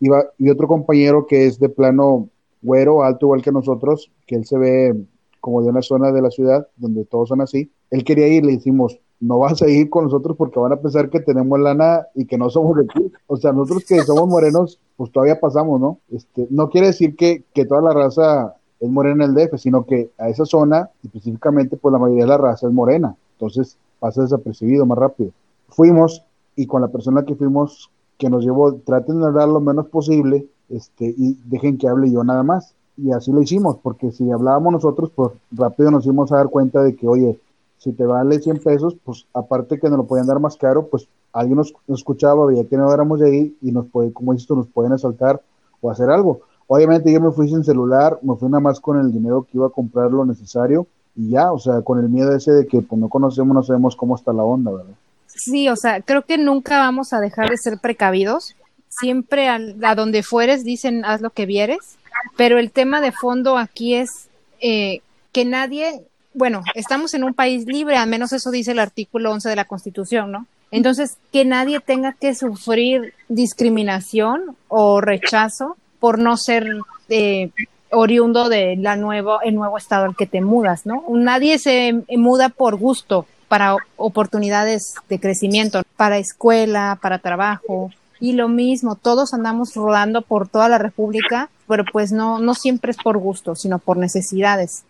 [0.00, 2.28] y, va, y otro compañero que es de plano
[2.62, 5.04] güero, alto igual que nosotros, que él se ve
[5.42, 8.52] como de una zona de la ciudad donde todos son así, él quería ir, le
[8.52, 12.26] decimos, no vas a ir con nosotros porque van a pensar que tenemos lana y
[12.26, 13.12] que no somos de aquí.
[13.26, 15.98] O sea, nosotros que somos morenos, pues todavía pasamos, ¿no?
[16.10, 19.84] Este, no quiere decir que, que toda la raza es morena en el DF, sino
[19.84, 23.16] que a esa zona, específicamente, pues la mayoría de la raza es morena.
[23.34, 25.32] Entonces, pasa desapercibido más rápido.
[25.68, 26.24] Fuimos
[26.56, 30.46] y con la persona que fuimos, que nos llevó, traten de hablar lo menos posible
[30.68, 32.74] este, y dejen que hable yo nada más.
[32.96, 36.82] Y así lo hicimos, porque si hablábamos nosotros, pues rápido nos íbamos a dar cuenta
[36.82, 37.38] de que, oye,
[37.78, 41.08] si te vale 100 pesos, pues aparte que nos lo podían dar más caro, pues
[41.32, 44.68] alguien nos, escuchaba, veía que no éramos de ahí y nos puede, como dices nos
[44.68, 45.40] pueden asaltar
[45.80, 46.42] o hacer algo.
[46.68, 49.66] Obviamente yo me fui sin celular, me fui nada más con el dinero que iba
[49.66, 53.00] a comprar lo necesario y ya, o sea, con el miedo ese de que pues
[53.00, 54.94] no conocemos, no sabemos cómo está la onda, ¿verdad?
[55.26, 58.54] Sí, o sea, creo que nunca vamos a dejar de ser precavidos.
[58.88, 61.96] Siempre a, a donde fueres dicen haz lo que vieres,
[62.36, 64.28] pero el tema de fondo aquí es
[64.60, 65.00] eh,
[65.32, 66.02] que nadie,
[66.34, 69.64] bueno, estamos en un país libre, al menos eso dice el artículo 11 de la
[69.64, 70.46] Constitución, ¿no?
[70.70, 76.66] Entonces, que nadie tenga que sufrir discriminación o rechazo por no ser
[77.10, 77.50] eh,
[77.90, 81.04] oriundo de la nuevo, el nuevo estado al que te mudas, ¿no?
[81.10, 87.90] Nadie se muda por gusto para oportunidades de crecimiento, para escuela, para trabajo,
[88.22, 92.90] y lo mismo, todos andamos rodando por toda la República, pero pues no, no siempre
[92.90, 94.84] es por gusto, sino por necesidades.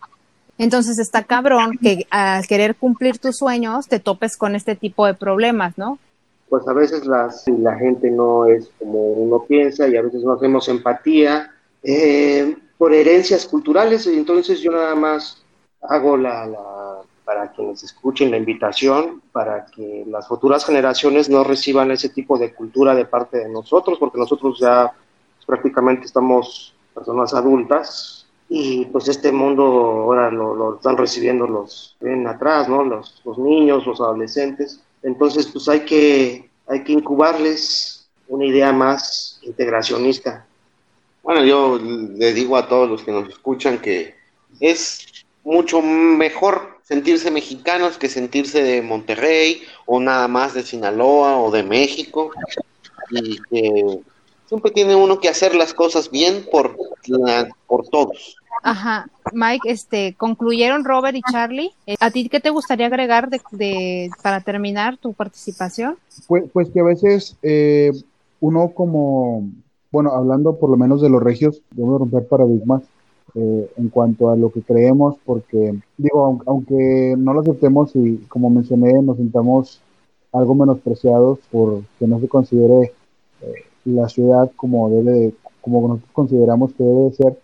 [0.58, 5.14] Entonces está cabrón que al querer cumplir tus sueños te topes con este tipo de
[5.14, 6.00] problemas, ¿no?
[6.48, 10.32] Pues a veces las, la gente no es como uno piensa y a veces no
[10.32, 11.52] hacemos empatía
[11.84, 15.40] eh, por herencias culturales y entonces yo nada más
[15.82, 21.92] hago la, la, para quienes escuchen la invitación, para que las futuras generaciones no reciban
[21.92, 24.92] ese tipo de cultura de parte de nosotros, porque nosotros ya
[25.46, 28.22] prácticamente estamos personas adultas,
[28.54, 32.84] y pues este mundo ahora lo, están recibiendo los ven atrás, ¿no?
[32.84, 34.78] Los, los, niños, los adolescentes.
[35.02, 40.46] Entonces, pues hay que, hay que incubarles una idea más integracionista.
[41.22, 44.16] Bueno, yo le digo a todos los que nos escuchan que
[44.60, 51.50] es mucho mejor sentirse mexicanos que sentirse de Monterrey o nada más de Sinaloa o
[51.50, 52.32] de México
[53.10, 54.00] y que
[54.52, 56.76] siempre tiene uno que hacer las cosas bien por,
[57.66, 58.36] por todos.
[58.62, 61.70] Ajá, Mike, este, concluyeron Robert y Charlie.
[61.86, 65.96] Eh, ¿A ti qué te gustaría agregar de, para terminar tu participación?
[66.28, 67.92] Pues, pues que a veces eh,
[68.40, 69.48] uno como,
[69.90, 72.82] bueno, hablando por lo menos de los regios, debemos romper paradigmas
[73.34, 78.50] eh, en cuanto a lo que creemos, porque digo, aunque no lo aceptemos y como
[78.50, 79.80] mencioné, nos sintamos
[80.30, 82.92] algo menospreciados por que no se considere
[83.84, 87.38] la ciudad como debe, como nosotros consideramos que debe ser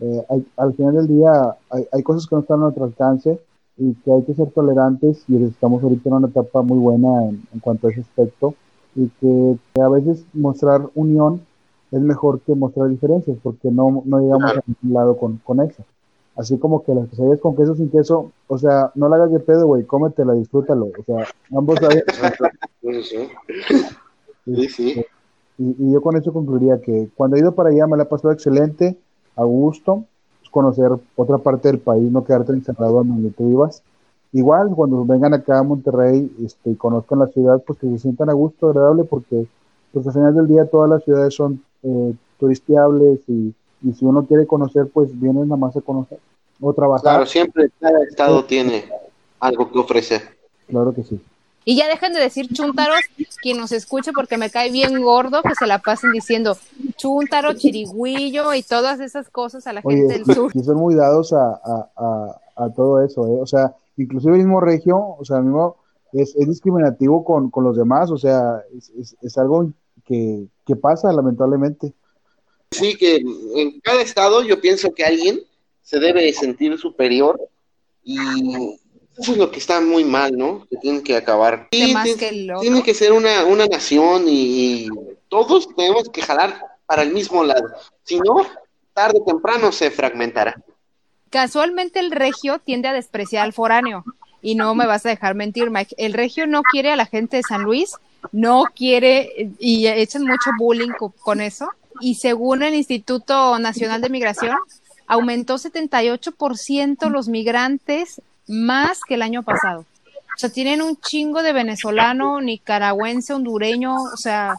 [0.00, 3.40] eh, al final del día hay, cosas que no están a nuestro alcance
[3.78, 7.60] y que hay que ser tolerantes y estamos ahorita en una etapa muy buena en,
[7.60, 8.54] cuanto a ese aspecto
[8.94, 11.40] y que, a veces mostrar unión
[11.90, 15.84] es mejor que mostrar diferencias porque no, no llegamos a ningún lado con, con eso.
[16.36, 19.38] Así como que las quesadillas con queso sin queso, o sea, no la hagas de
[19.38, 20.86] pedo, güey, cómetela, disfrútalo.
[20.86, 21.26] O sea,
[21.56, 22.02] ambos saben.
[24.44, 25.04] Sí, sí.
[25.58, 28.06] Y, y, yo con eso concluiría que cuando he ido para allá me la he
[28.06, 28.96] pasado excelente
[29.36, 30.04] a gusto,
[30.54, 33.82] conocer otra parte del país, no quedarte encerrado en donde tú vivas.
[34.32, 38.30] Igual, cuando vengan acá a Monterrey este, y conozcan la ciudad, pues que se sientan
[38.30, 39.48] a gusto, agradable, porque
[39.92, 44.26] pues al final del día todas las ciudades son eh, turistiables y, y, si uno
[44.26, 46.18] quiere conocer, pues viene nada más a conocer
[46.60, 47.02] o trabajar.
[47.02, 48.84] Claro, siempre cada estado tiene
[49.40, 50.22] algo que ofrecer.
[50.68, 51.20] Claro que sí.
[51.64, 53.00] Y ya dejen de decir chúntaros,
[53.40, 56.58] quien nos escuche, porque me cae bien gordo que se la pasen diciendo
[56.96, 60.52] chúntaro, chirigüillo y todas esas cosas a la gente del sur.
[60.54, 63.38] Y son muy dados a, a, a, todo eso, ¿eh?
[63.40, 65.76] O sea, inclusive el mismo regio, o sea, mismo
[66.12, 69.72] es, es discriminativo con, con, los demás, o sea, es, es, algo
[70.04, 71.94] que, que pasa lamentablemente.
[72.70, 73.16] Sí, que
[73.56, 75.40] en cada estado yo pienso que alguien
[75.82, 77.40] se debe sentir superior
[78.02, 78.78] y
[79.18, 80.66] eso es lo que está muy mal, ¿no?
[80.68, 81.68] Que tiene que acabar.
[81.70, 84.88] tiene, que ser una, una nación y,
[85.28, 87.68] todos tenemos que jalar para el mismo lado.
[88.04, 88.46] Si no,
[88.92, 90.62] tarde o temprano se fragmentará.
[91.30, 94.04] Casualmente el regio tiende a despreciar al foráneo.
[94.42, 95.96] Y no me vas a dejar mentir, Mike.
[95.98, 97.96] El regio no quiere a la gente de San Luis,
[98.30, 101.68] no quiere, y echan mucho bullying con eso.
[102.00, 104.56] Y según el Instituto Nacional de Migración,
[105.06, 109.80] aumentó 78% los migrantes más que el año pasado.
[109.80, 114.56] O sea, tienen un chingo de venezolano, nicaragüense, hondureño, o sea,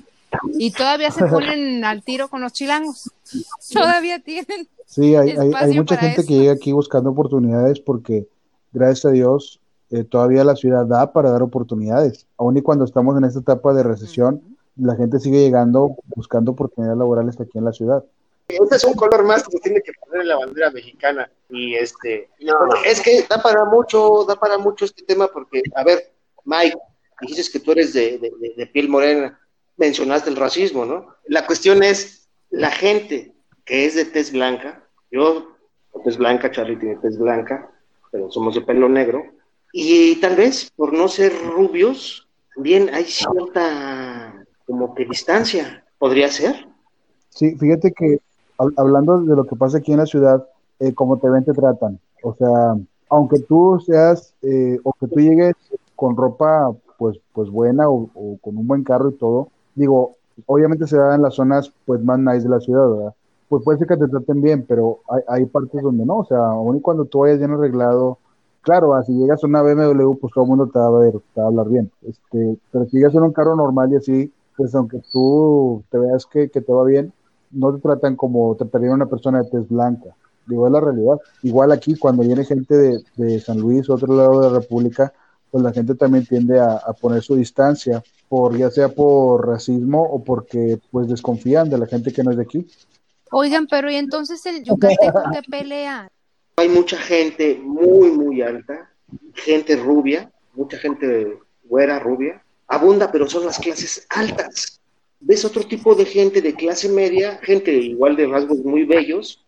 [0.58, 3.12] y todavía se ponen al tiro con los chilangos.
[3.74, 4.68] Todavía tienen.
[4.86, 8.28] Sí, hay, hay, mucha gente que llega aquí buscando oportunidades porque,
[8.72, 9.60] gracias a Dios,
[9.90, 12.28] eh, todavía la ciudad da para dar oportunidades.
[12.38, 14.42] Aún y cuando estamos en esta etapa de recesión,
[14.78, 18.04] la gente sigue llegando buscando oportunidades laborales aquí en la ciudad.
[18.48, 21.30] Este es un color más que se tiene que poner en la bandera mexicana.
[21.50, 22.30] Y este,
[22.86, 26.12] es que da para mucho, da para mucho este tema porque, a ver,
[26.44, 26.78] Mike,
[27.22, 29.40] dices que tú eres de, piel morena,
[29.78, 31.16] mencionaste el racismo, ¿no?
[31.26, 33.34] La cuestión es, la gente
[33.66, 35.56] que es de tez blanca, Yo,
[36.04, 37.72] tez blanca, Charlie tiene tez blanca,
[38.12, 39.24] pero somos de pelo negro.
[39.74, 42.28] Y tal vez por no ser rubios,
[42.58, 46.68] bien hay cierta como que distancia, podría ser.
[47.30, 48.20] Sí, fíjate que
[48.58, 50.46] hablando de lo que pasa aquí en la ciudad,
[50.80, 52.00] eh, como te ven, te tratan.
[52.24, 52.76] O sea,
[53.10, 55.56] aunque tú seas, eh, o que tú llegues
[55.96, 58.10] con ropa pues, pues buena o,
[58.42, 62.20] con un buen carro y todo, digo, obviamente se da en las zonas pues más
[62.20, 63.14] nice de la ciudad, ¿verdad?
[63.48, 66.40] Pues puede ser que te traten bien, pero hay, hay partes donde no, o sea,
[66.40, 68.18] aún y cuando tú vayas bien arreglado,
[68.62, 71.42] claro, si llegas a una BMW, pues todo el mundo te va a ver, te
[71.42, 74.74] va a hablar bien, este, pero si llegas en un carro normal y así, pues
[74.74, 77.14] aunque tú te veas que te va bien,
[77.56, 80.16] no te tratan como trataría una persona de tez blanca.
[80.46, 81.18] Digo, es la realidad.
[81.42, 85.12] Igual aquí, cuando viene gente de, de San Luis, otro lado de la República,
[85.56, 90.22] pues la gente también tiende a, poner su distancia, por ya sea por racismo o
[90.22, 92.68] porque pues desconfían de la gente que no es de aquí.
[93.32, 96.10] Oigan, pero ¿y entonces el yucateco qué pelea?
[96.58, 98.92] Hay mucha gente muy, muy alta,
[99.34, 104.82] gente rubia, mucha gente güera, rubia, abunda, pero son las clases altas.
[105.20, 109.46] Ves otro tipo de gente de clase media, gente igual de rasgos muy bellos,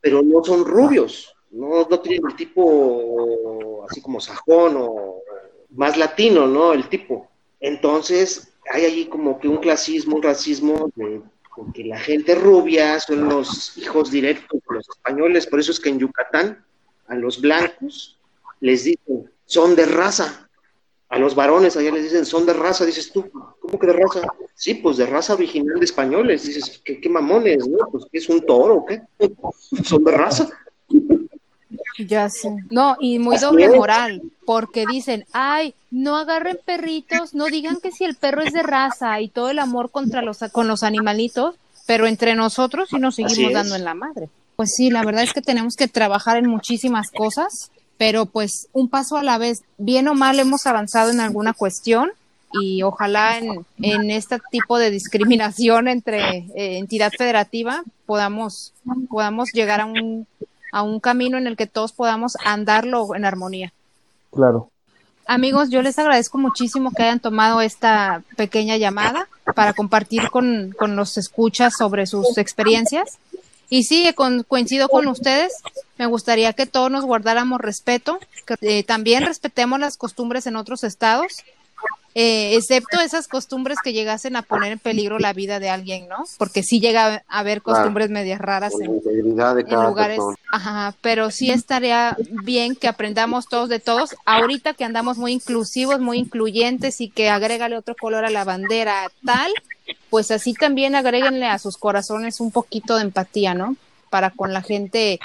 [0.00, 5.22] pero no son rubios, no, no tienen el tipo así como sajón o
[5.70, 6.72] más latino, ¿no?
[6.72, 7.28] El tipo.
[7.60, 11.22] Entonces, hay allí como que un clasismo, un racismo de
[11.74, 15.90] que la gente rubia son los hijos directos de los españoles, por eso es que
[15.90, 16.64] en Yucatán
[17.06, 18.18] a los blancos
[18.60, 20.41] les dicen son de raza,
[21.12, 24.22] a los varones allá les dicen son de raza, dices tú, ¿cómo que de raza?
[24.54, 27.86] Sí, pues de raza original de españoles, dices, ¿qué, qué mamones, no?
[27.90, 29.02] Pues es un toro, ¿o ¿qué?
[29.84, 30.48] Son de raza.
[31.98, 32.56] Ya sé.
[32.70, 38.04] No, y muy doble moral, porque dicen, ay, no agarren perritos, no digan que si
[38.04, 41.56] el perro es de raza y todo el amor contra los, con los animalitos,
[41.86, 44.30] pero entre nosotros sí nos seguimos dando en la madre.
[44.56, 47.70] Pues sí, la verdad es que tenemos que trabajar en muchísimas cosas,
[48.02, 52.10] pero pues un paso a la vez, bien o mal hemos avanzado en alguna cuestión
[52.60, 58.72] y ojalá en, en este tipo de discriminación entre eh, entidad federativa podamos,
[59.08, 60.26] podamos llegar a un
[60.72, 63.72] a un camino en el que todos podamos andarlo en armonía.
[64.32, 64.68] Claro.
[65.24, 71.18] Amigos, yo les agradezco muchísimo que hayan tomado esta pequeña llamada para compartir con, los
[71.18, 73.18] escuchas sobre sus experiencias.
[73.72, 74.06] Y sí,
[74.48, 75.50] coincido con ustedes,
[75.96, 80.84] me gustaría que todos nos guardáramos respeto, que eh, también respetemos las costumbres en otros
[80.84, 81.42] estados
[82.14, 86.24] eh, excepto esas costumbres que llegasen a poner en peligro la vida de alguien, ¿no?
[86.36, 89.00] Porque sí llega a haber costumbres medias raras en,
[89.70, 90.20] lugares,
[90.52, 92.14] ajá, pero sí estaría
[92.44, 97.30] bien que aprendamos todos de todos, ahorita que andamos muy inclusivos, muy incluyentes y que
[97.30, 99.50] agrégale otro color a la bandera tal,
[100.10, 103.76] pues así también agréguenle a sus corazones un poquito de empatía, ¿no?
[104.10, 105.18] Para con la gente.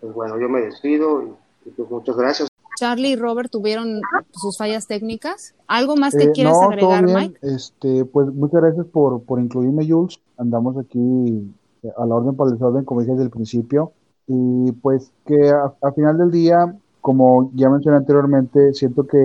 [0.00, 1.36] Pues bueno, yo me despido
[1.66, 2.48] y pues muchas gracias.
[2.76, 4.00] Charlie y Robert tuvieron
[4.32, 5.54] sus fallas técnicas.
[5.66, 7.38] ¿Algo más que eh, quieres agregar, Mike?
[7.42, 10.20] Este, pues muchas gracias por, por incluirme, Jules.
[10.36, 11.52] Andamos aquí
[11.82, 13.92] eh, a la orden para el desorden, como dije desde el principio.
[14.26, 19.18] Y pues que a, final del día, como ya mencioné anteriormente, siento que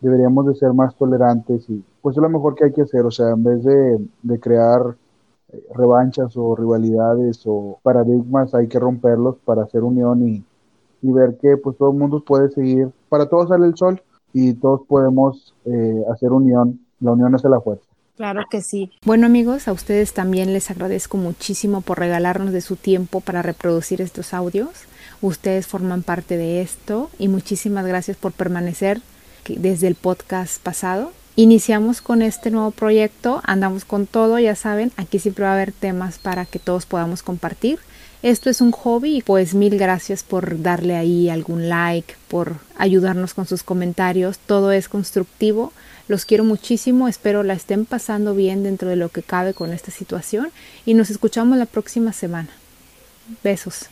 [0.00, 3.04] deberíamos de ser más tolerantes y pues es lo mejor que hay que hacer.
[3.04, 4.96] O sea, en vez de, de crear
[5.52, 10.44] eh, revanchas o rivalidades o paradigmas, hay que romperlos para hacer unión y
[11.02, 14.54] y ver que pues todo el mundo puede seguir, para todos sale el sol y
[14.54, 17.84] todos podemos eh, hacer unión, la unión es la fuerza.
[18.16, 18.90] Claro que sí.
[19.04, 24.00] Bueno amigos, a ustedes también les agradezco muchísimo por regalarnos de su tiempo para reproducir
[24.00, 24.70] estos audios.
[25.20, 29.00] Ustedes forman parte de esto y muchísimas gracias por permanecer
[29.56, 31.12] desde el podcast pasado.
[31.36, 35.72] Iniciamos con este nuevo proyecto, andamos con todo, ya saben, aquí siempre va a haber
[35.72, 37.78] temas para que todos podamos compartir.
[38.22, 43.34] Esto es un hobby y pues mil gracias por darle ahí algún like, por ayudarnos
[43.34, 44.38] con sus comentarios.
[44.38, 45.72] Todo es constructivo.
[46.08, 49.90] Los quiero muchísimo, espero la estén pasando bien dentro de lo que cabe con esta
[49.90, 50.50] situación
[50.86, 52.48] y nos escuchamos la próxima semana.
[53.44, 53.90] Besos.